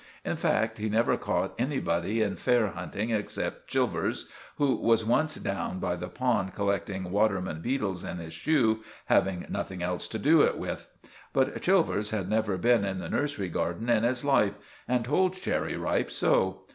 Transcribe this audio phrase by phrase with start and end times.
[0.25, 5.77] In fact, he never caught anybody in fair hunting except Chilvers, who was once down
[5.77, 10.57] by the pond collecting waterman beetles in his shoe, having nothing else to do it
[10.57, 10.87] with.
[11.33, 14.55] But Chilvers had never been in the nursery garden in his life,
[14.87, 16.63] and told Cherry Ripe so.